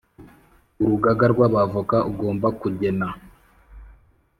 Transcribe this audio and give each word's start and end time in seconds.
Urugaga 0.81 1.25
rw 1.33 1.39
Abavoka 1.47 1.95
ugomba 2.11 2.47
kugena 2.61 3.07